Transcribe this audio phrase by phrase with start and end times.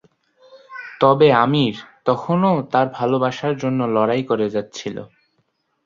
[1.01, 1.75] তবে আমির
[2.05, 4.97] তখনও তার ভালবাসার জন্য লড়াই করে যাচ্ছিল।